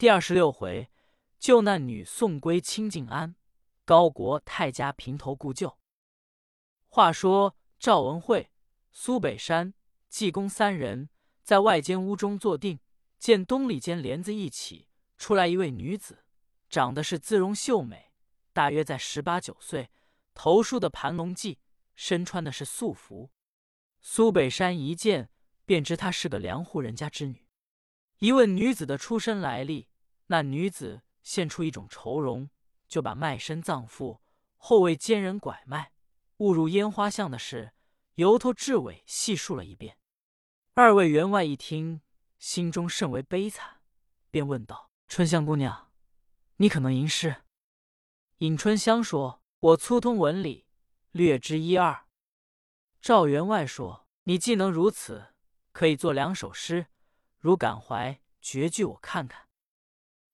[0.00, 0.88] 第二十六回，
[1.38, 3.36] 救难女送归清静安，
[3.84, 5.76] 高国太家平头故旧。
[6.88, 8.50] 话说赵文慧、
[8.90, 9.74] 苏北山、
[10.08, 11.10] 济公三人
[11.42, 12.80] 在外间屋中坐定，
[13.18, 16.24] 见东里间帘子一起，出来一位女子，
[16.70, 18.10] 长得是姿容秀美，
[18.54, 19.90] 大约在十八九岁，
[20.32, 21.58] 头梳的盘龙髻，
[21.94, 23.30] 身穿的是素服。
[24.00, 25.28] 苏北山一见，
[25.66, 27.46] 便知她是个良户人家之女。
[28.20, 29.88] 一问女子的出身来历，
[30.30, 32.48] 那女子现出一种愁容，
[32.86, 34.20] 就把卖身葬父、
[34.56, 35.92] 后为奸人拐卖、
[36.36, 37.72] 误入烟花巷的事，
[38.14, 39.98] 由头至尾细述了一遍。
[40.74, 42.00] 二位员外一听，
[42.38, 43.80] 心中甚为悲惨，
[44.30, 45.90] 便问道：“春香姑娘，
[46.58, 47.42] 你可能吟诗？”
[48.38, 50.64] 尹春香说：“我粗通文理，
[51.10, 52.06] 略知一二。”
[53.02, 55.34] 赵员外说：“你既能如此，
[55.72, 56.86] 可以作两首诗。”
[57.40, 59.49] 如感怀绝句，我看看。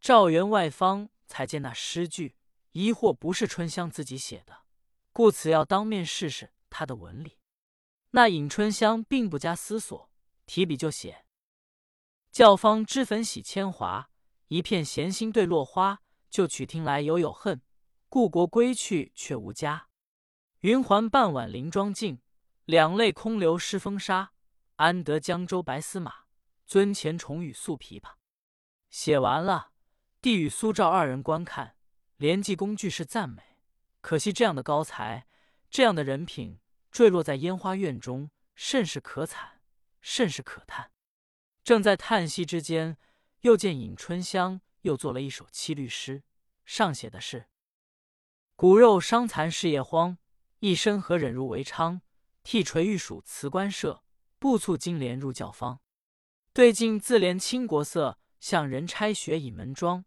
[0.00, 2.34] 赵员外方才见那诗句，
[2.72, 4.64] 疑惑不是春香自己写的，
[5.12, 7.38] 故此要当面试试他的文理。
[8.12, 10.10] 那尹春香并不加思索，
[10.46, 11.26] 提笔就写
[12.32, 14.10] ：“教坊脂粉洗铅华，
[14.48, 16.00] 一片闲心对落花。
[16.30, 17.60] 就曲听来犹有恨，
[18.08, 19.88] 故国归去却无家。
[20.60, 22.22] 云环半晚林庄静，
[22.64, 24.32] 两泪空流湿风沙。
[24.76, 26.24] 安得江州白丝马？”
[26.66, 28.12] 尊前重与素琵琶，
[28.90, 29.69] 写完了，
[30.22, 31.76] 递与苏赵二人观看，
[32.18, 33.56] 连记工具是赞美。
[34.02, 35.26] 可惜这样的高才，
[35.70, 39.62] 这样的人品，坠落在烟花院中，甚是可惨，
[40.02, 40.92] 甚是可叹。
[41.64, 42.98] 正在叹息之间，
[43.40, 46.22] 又见尹春香又做了一首七律诗，
[46.66, 47.46] 上写的是
[48.56, 50.18] ：“骨肉伤残事业荒，
[50.58, 52.00] 一生何忍入为娼？
[52.42, 54.04] 替垂玉署辞官社，
[54.38, 55.80] 不促金莲入教坊。”
[56.52, 60.04] 对镜自怜倾国色，向人差雪倚门妆。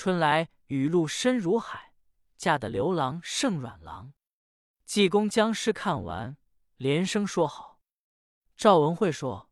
[0.00, 1.92] 春来雨露深如海，
[2.38, 4.14] 嫁得刘郎胜软郎。
[4.86, 6.38] 济公将诗看完，
[6.78, 7.82] 连声说好。
[8.56, 9.50] 赵文慧说：“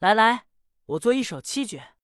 [0.00, 0.48] 来来，
[0.86, 1.94] 我做一首七绝。”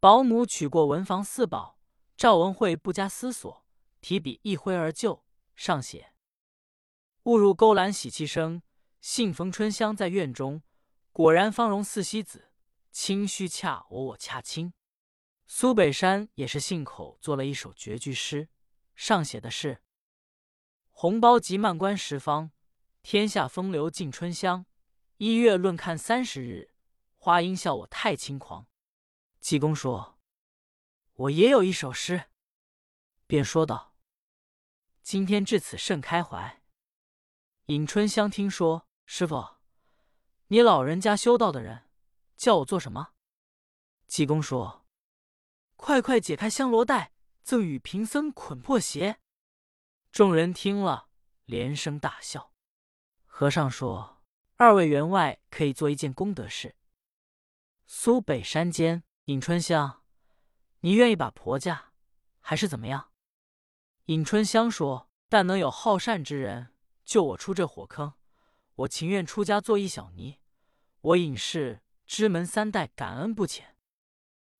[0.00, 1.78] 保姆取过文房四宝，
[2.16, 3.64] 赵文慧不加思索，
[4.00, 6.14] 提笔一挥而就，上写
[7.22, 8.60] ：“误入勾栏喜气生，
[9.00, 10.64] 幸逢春香在院中。
[11.12, 12.50] 果然芳容似西子。”
[12.90, 14.72] 清虚恰我我恰清，
[15.46, 18.48] 苏北山也是信口做了一首绝句诗，
[18.94, 19.80] 上写的是
[20.90, 22.50] ：“红包集漫观十方，
[23.02, 24.66] 天下风流尽春香。
[25.18, 26.72] 一月论看三十日，
[27.16, 28.66] 花因笑我太轻狂。”
[29.40, 30.18] 济公说
[31.14, 32.24] ：“我也有一首诗。”
[33.28, 33.94] 便说道
[35.02, 36.60] ：“今天至此甚开怀。”
[37.66, 39.56] 尹春香听说，师傅，
[40.48, 41.84] 你老人家修道的人。
[42.36, 43.14] 叫我做什么？
[44.06, 44.84] 济公说
[45.86, 47.12] ：“快快解开香罗带，
[47.44, 49.20] 赠与贫僧捆破鞋。”
[50.10, 51.10] 众人听了，
[51.44, 52.52] 连声大笑。
[53.24, 54.20] 和尚说
[54.58, 56.74] ：“二位员外可以做一件功德事。”
[57.86, 60.02] 苏北山间，尹春香，
[60.80, 61.92] 你愿意把婆家，
[62.40, 63.12] 还是怎么样？
[64.06, 66.74] 尹春香说：“但能有好善之人
[67.04, 68.14] 救我出这火坑，
[68.74, 70.40] 我情愿出家做一小尼。
[71.00, 73.76] 我尹氏。”知门三代感恩不浅。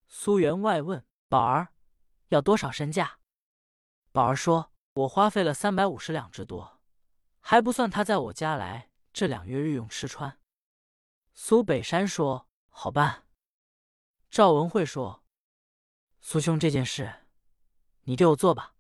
[0.09, 1.69] 苏员外问宝儿
[2.29, 3.19] 要多少身价？
[4.13, 6.81] 宝儿说：“我花费了三百五十两之多，
[7.41, 10.39] 还不算他在我家来这两月日用吃穿。”
[11.35, 13.27] 苏北山说：“好办。”
[14.31, 15.25] 赵文慧说
[16.23, 17.27] ：“苏兄，这件事
[18.03, 18.75] 你对我做吧，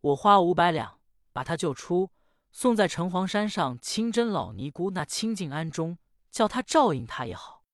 [0.00, 1.00] 我花五百两
[1.32, 2.12] 把他救出，
[2.52, 5.98] 送在城隍山上清真老尼姑那清净庵中，
[6.30, 7.64] 叫他照应他也好。”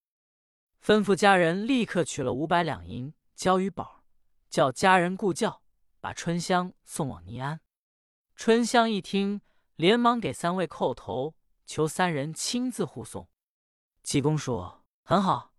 [0.83, 4.05] 吩咐家人立刻取了五百两银，交与宝，
[4.51, 5.63] 叫家人顾教，
[5.99, 7.63] 把春香送往尼安。
[8.37, 9.41] 春香一听，
[9.77, 11.35] 连忙给三位叩头，
[11.65, 13.31] 求三人亲自护送。
[14.03, 15.55] 济公说：“很好，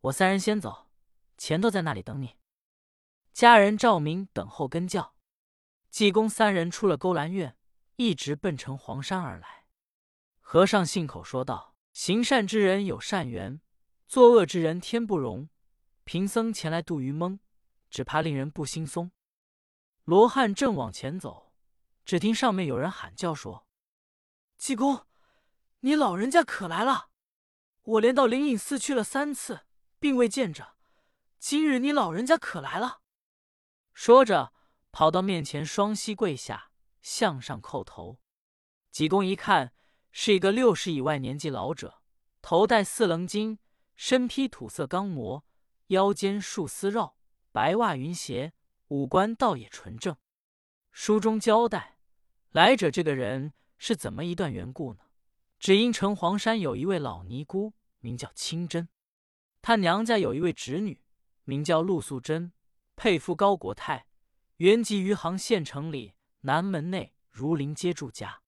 [0.00, 0.88] 我三人先走，
[1.36, 2.36] 前头在那里等你。”
[3.34, 5.14] 家人照明等候跟轿。
[5.90, 7.58] 济公三人出了勾栏院，
[7.96, 9.66] 一直奔城隍山而来。
[10.40, 13.60] 和尚信口说道：“行善之人有善缘。”
[14.08, 15.50] 作恶之人天不容，
[16.06, 17.40] 贫僧前来渡愚蒙，
[17.90, 19.10] 只怕令人不心松。
[20.04, 21.52] 罗汉正往前走，
[22.04, 23.66] 只听上面有人喊叫说
[24.56, 25.04] ：“济公，
[25.80, 27.10] 你老人家可来了！
[27.82, 29.62] 我连到灵隐寺去了三次，
[29.98, 30.76] 并未见着。
[31.40, 33.00] 今日你老人家可来了。”
[33.92, 34.52] 说着，
[34.92, 36.70] 跑到面前，双膝跪下，
[37.02, 38.20] 向上叩头。
[38.92, 39.72] 济公一看，
[40.12, 42.00] 是一个六十以外年纪老者，
[42.40, 43.58] 头戴四棱巾。
[43.96, 45.44] 身披土色钢模，
[45.88, 47.16] 腰间束丝绕，
[47.52, 48.52] 白袜云鞋，
[48.88, 50.16] 五官倒也纯正。
[50.90, 51.98] 书中交代，
[52.50, 55.00] 来者这个人是怎么一段缘故呢？
[55.58, 58.88] 只因城隍山有一位老尼姑，名叫清真，
[59.62, 61.02] 她娘家有一位侄女，
[61.44, 62.52] 名叫陆素贞，
[62.96, 64.06] 配夫高国泰，
[64.56, 68.42] 原籍余杭县城里南门内儒林街住家。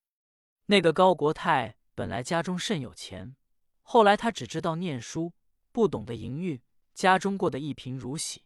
[0.66, 3.36] 那个高国泰本来家中甚有钱，
[3.82, 5.32] 后来他只知道念书，
[5.72, 6.60] 不懂得营运，
[6.98, 8.42] 家中过得一贫如洗，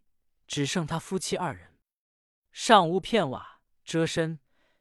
[0.47, 1.79] 只剩他夫妻二人，
[2.51, 3.63] 上无片瓦。
[3.83, 4.41] 遮身，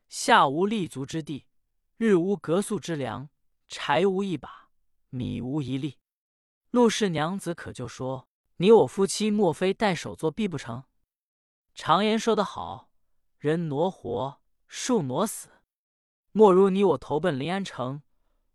[0.09, 1.45] 下无立足之地，
[1.95, 3.29] 日无隔宿之粮，
[3.69, 4.68] 柴无一把，
[5.07, 6.00] 米无一粒。
[6.71, 8.27] 陆氏娘子可就说
[8.57, 10.83] ：“你我夫妻莫非戴手作弊不成？”
[11.74, 12.91] 常言说得好
[13.39, 15.47] ：“人挪活，树挪死。”
[16.33, 18.03] 莫如你我投奔临安城，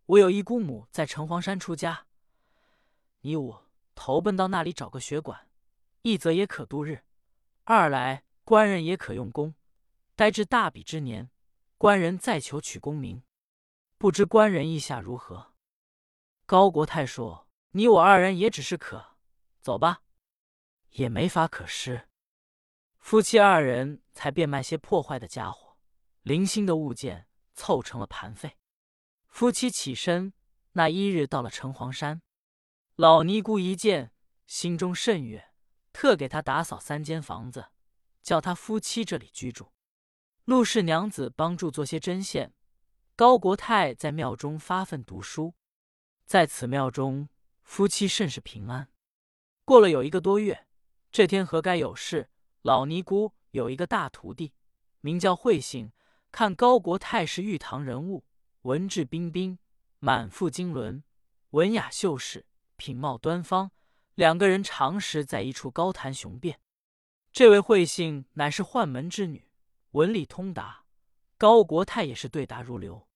[0.05, 2.07] 我有一姑母在城隍山出家，
[3.23, 3.66] 你我
[3.97, 5.49] 投奔到那里找个学馆，
[6.03, 7.03] 一则也可度日，
[7.65, 9.57] 二来官人也可用功。
[10.15, 11.31] 待至大比之年，
[11.77, 13.25] 官人再求取功名，
[13.99, 15.55] 不知官人意下如何？
[16.45, 19.17] 高国泰说：“你我二人也只是可
[19.61, 20.03] 走吧，
[20.91, 22.09] 也没法可施。”
[23.01, 25.77] 夫妻二人才变卖些破坏的家伙、
[26.23, 28.57] 零星的物件，凑成了盘费。
[29.29, 30.33] 夫妻起身，
[30.73, 32.23] 那一日到了城隍山，
[32.97, 34.11] 老尼姑一见，
[34.47, 35.51] 心中甚悦，
[35.93, 37.67] 特给他打扫三间房子，
[38.23, 39.71] 叫他夫妻这里居住。
[40.47, 42.55] 陆氏娘子帮助做些针线，
[43.15, 45.53] 高国泰在庙中发奋读书，
[46.25, 47.29] 在此庙中，
[47.63, 48.89] 夫妻甚是平安。
[49.67, 50.67] 过了有一个多月，
[51.13, 52.31] 这天何该有事？
[52.63, 54.55] 老尼姑有一个大徒弟，
[55.03, 55.93] 名叫慧信，
[56.33, 58.25] 看高国泰是玉堂人物，
[58.63, 59.59] 文质彬彬，
[59.99, 61.03] 满腹经纶，
[61.51, 62.47] 文雅秀士，
[62.77, 63.71] 品貌端方，
[64.15, 66.61] 两个人常时在一处高谈雄辩。
[67.33, 69.49] 这位慧信乃是宦门之女。
[69.93, 70.85] 文理通达，
[71.39, 73.09] 高国泰也是对答如流。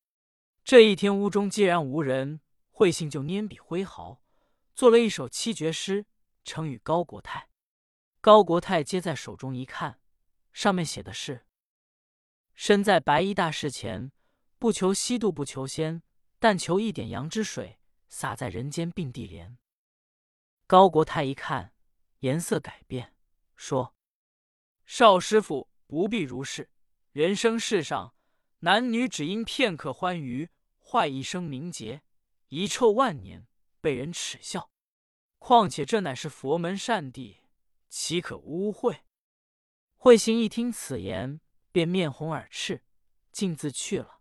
[0.64, 2.40] 这一天屋中既然无人，
[2.70, 4.22] 慧信就拈笔挥毫，
[4.74, 6.06] 做了一首七绝诗，
[6.44, 7.48] 呈与高国泰。
[8.20, 10.00] 高国泰接在手中一看，
[10.52, 11.46] 上面写的是
[12.54, 14.12] ：“身在白衣大士前，
[14.58, 16.02] 不求西渡不求仙，
[16.38, 17.79] 但求一点阳之水，
[18.10, 19.56] 洒在人间并蒂莲。”
[20.68, 21.72] 高国泰一看，
[22.18, 23.16] 颜色改变，
[23.56, 23.94] 说
[24.84, 26.70] ：“少师傅。”不必如是。
[27.10, 28.14] 人生世上，
[28.60, 30.48] 男女只因片刻欢愉，
[30.78, 32.02] 坏一生名节，
[32.46, 33.48] 遗臭万年，
[33.80, 34.70] 被人耻笑。
[35.40, 37.38] 况且这乃是佛门善地，
[37.88, 39.00] 岂可污秽？
[39.96, 41.40] 慧心一听此言，
[41.72, 42.84] 便面红耳赤，
[43.32, 44.20] 径自去了。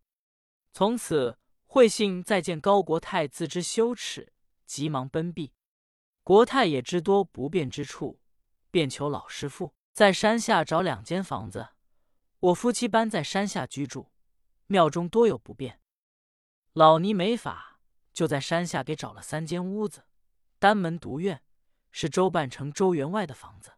[0.73, 1.37] 从此，
[1.71, 4.33] 慧信再见高国泰，自知羞耻，
[4.65, 5.53] 急忙奔避。
[6.23, 8.19] 国泰也知多不便之处，
[8.71, 9.75] 便求老师傅。
[9.93, 11.69] 在山下找两间房子，
[12.39, 14.11] 我夫妻搬在山下居住。
[14.65, 15.79] 庙中多有不便，
[16.73, 17.79] 老尼没法，
[18.13, 20.05] 就在山下给找了三间屋子，
[20.57, 21.43] 单门独院，
[21.91, 23.73] 是周半城周员外的房子。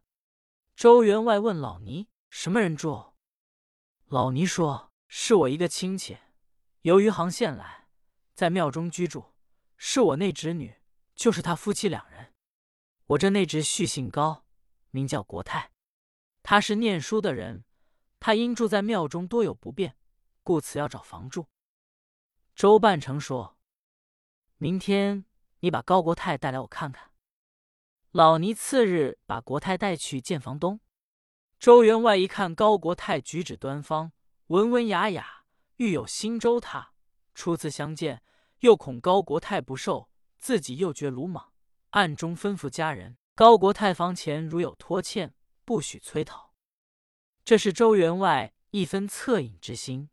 [0.74, 3.12] 周员外问老尼：“什么人住？”
[4.08, 6.16] 老尼说：“是我一个亲戚，
[6.80, 7.81] 由余杭县来，
[8.42, 9.36] 在庙中居住。
[9.76, 10.74] 是我那侄女，
[11.14, 12.34] 就是他夫妻两人。
[13.06, 14.44] 我这内侄续姓高，
[14.90, 15.70] 名叫国泰。”
[16.42, 17.62] 他是念书的人，
[18.18, 19.96] 他因住在庙中多有不便，
[20.42, 21.46] 故此要找房住。
[22.56, 23.56] 周半成说
[24.58, 25.24] ：“明天
[25.60, 27.12] 你把高国泰带来，我看看。”
[28.10, 30.80] 老尼次日把国泰带去见房东。
[31.60, 34.10] 周员外一看高国泰举止端方，
[34.48, 35.44] 文文雅雅，
[35.76, 36.88] 欲有新周他。
[37.34, 38.22] 初次相见，
[38.62, 41.52] 又恐高国泰不受，自己又觉鲁莽，
[41.90, 45.34] 暗中吩咐家人：高国泰房前如有拖欠。
[45.64, 46.54] 不许催讨，
[47.44, 50.10] 这是周员外一分恻隐之心。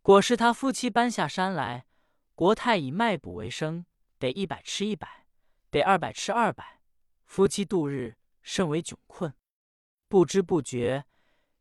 [0.00, 1.86] 果是他夫妻搬下山来，
[2.34, 3.84] 国泰以卖卜为生，
[4.18, 5.26] 得一百吃一百，
[5.70, 6.80] 得二百吃二百，
[7.26, 9.34] 夫妻度日甚为窘困。
[10.08, 11.04] 不知不觉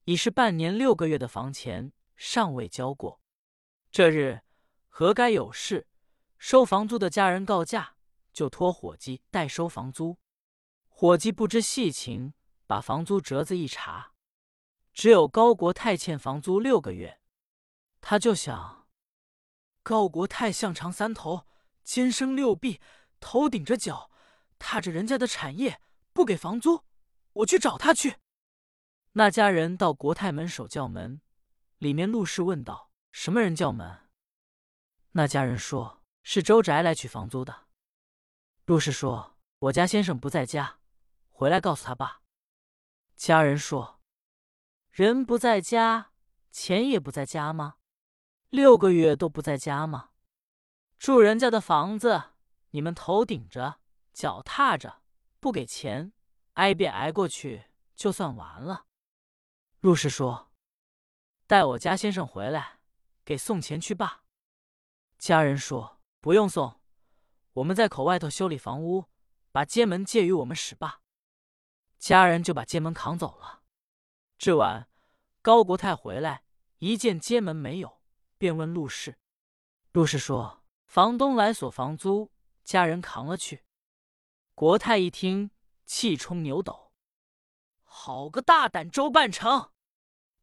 [0.05, 3.21] 已是半年六个月的房钱尚未交过。
[3.91, 4.41] 这日
[4.87, 5.88] 何该有事，
[6.39, 7.95] 收房租的家人告假，
[8.33, 10.17] 就托伙计代收房租。
[10.87, 12.33] 伙计不知细情。
[12.69, 14.13] 把房租折子一查，
[14.93, 17.19] 只有高国泰欠房租六个月。
[17.99, 18.87] 他就想，
[19.81, 21.47] 高国泰像长三头，
[21.83, 22.79] 肩生六臂，
[23.19, 24.11] 头顶着脚，
[24.59, 25.81] 踏着人家的产业，
[26.13, 26.85] 不给房租。
[27.33, 28.17] 我去找他去。
[29.13, 31.21] 那家人到国泰门首叫门，
[31.79, 34.11] 里面陆氏问道：“什么人叫门？”
[35.13, 35.98] 那家人说
[36.31, 37.65] ：“是周宅来取房租的。”
[38.65, 40.77] 陆氏说：“我家先生不在家，
[41.31, 42.21] 回来告诉他爸。”
[43.17, 43.99] 家人说
[44.93, 46.11] ：“人不在家，
[46.51, 47.77] 钱也不在家吗？
[48.51, 50.11] 六个月都不在家吗？
[50.99, 52.35] 住人家的房子，
[52.69, 53.79] 你们头顶着，
[54.13, 55.01] 脚踏着，
[55.39, 56.13] 不给钱，
[56.53, 58.85] 挨便挨过去，就算完了。”
[59.81, 60.51] 陆氏说
[61.47, 62.81] ：“带我家先生回来，
[63.25, 64.21] 给送钱去罢。”
[65.17, 66.81] 家人说：“不用送，
[67.53, 69.05] 我们在口外头修理房屋，
[69.51, 71.01] 把街门借与我们使罢。”
[71.97, 73.63] 家人就把街门扛走了。
[74.37, 74.89] 至晚，
[75.41, 76.43] 高国泰回来，
[76.79, 78.01] 一见街门没有，
[78.37, 79.17] 便问陆氏。
[79.93, 82.31] 陆氏说：“房东来索房租，
[82.63, 83.65] 家人扛了去。”
[84.55, 85.51] 国泰一听，
[85.85, 86.91] 气冲牛斗
[87.83, 89.71] ：“好个大胆周半城，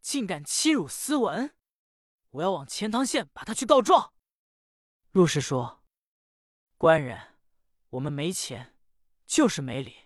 [0.01, 1.55] 竟敢欺辱斯文！
[2.31, 4.15] 我要往钱塘县把他去告状。”
[5.17, 5.83] 陆氏说
[6.77, 7.19] ：“官人，
[7.89, 8.75] 我们没钱，
[9.25, 9.97] 就是没理。”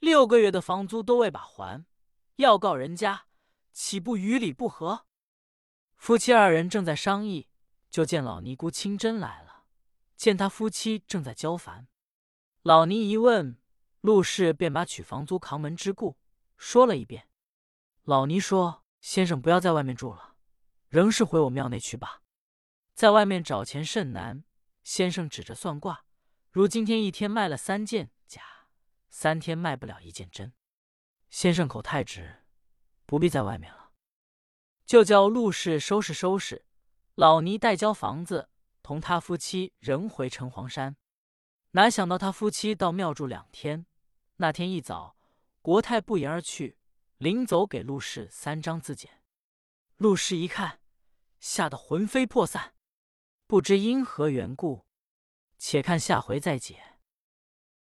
[0.00, 1.86] 六个月的房租都未把还，
[2.34, 3.26] 要告人家，
[3.72, 5.06] 岂不与理不合？
[5.94, 7.48] 夫妻二人正在商议，
[7.88, 9.66] 就见老尼姑清真来了。
[10.16, 11.86] 见他夫妻正在交烦，
[12.62, 13.56] 老尼一问，
[14.00, 16.18] 陆氏便把取房租、扛门之故
[16.56, 17.28] 说了一遍。
[18.02, 20.34] 老尼说：“先生不要在外面住了，
[20.88, 22.22] 仍是回我庙内去吧。
[22.94, 24.44] 在外面找钱甚难。
[24.82, 26.04] 先生指着算卦，
[26.50, 28.42] 如今天一天卖了三件假。”
[29.08, 30.52] 三天卖不了一件真，
[31.30, 32.42] 先生口太直，
[33.06, 33.92] 不必在外面了，
[34.84, 36.66] 就叫陆氏收拾收拾。
[37.14, 38.50] 老尼代交房子，
[38.82, 40.96] 同他夫妻仍回城隍山。
[41.70, 43.86] 哪想到他夫妻到庙住两天，
[44.38, 45.16] 那天一早，
[45.62, 46.76] 国泰不言而去，
[47.18, 49.22] 临走给陆氏三张字简。
[49.96, 50.80] 陆氏一看，
[51.38, 52.73] 吓得魂飞魄散，
[53.54, 54.84] 不知因何缘故。
[55.58, 56.93] 且看下回再解。